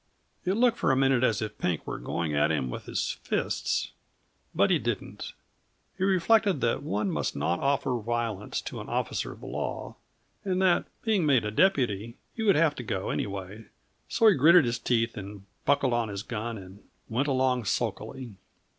[0.45, 3.91] It looked for a minute as if Pink were going at him with his fists
[4.55, 5.33] but he didn't.
[5.95, 9.97] He reflected that one must not offer violence to an officer of the law,
[10.43, 13.65] and that, being made a deputy, he would have to go, anyway;
[14.09, 18.33] so he gritted his teeth and buckled on his gun, and went along sulkily.